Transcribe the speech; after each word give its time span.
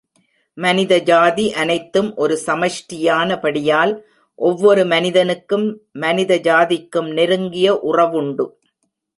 மனித 0.57 0.97
ஜாதி 0.99 1.53
அனைத்தும் 1.53 2.15
ஒரு 2.15 2.35
சமஷ்டியானபடியால் 2.45 3.93
ஒவ்வொரு 4.39 4.85
மனிதனுக்கும் 4.85 5.67
மனித 5.91 6.35
ஜாதிக்கும் 6.35 7.11
நெருங்கிய 7.11 7.79
உறவுண்டு. 7.79 8.47